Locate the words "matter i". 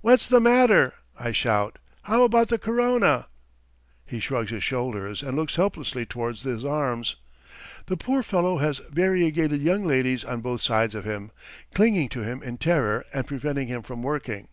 0.40-1.30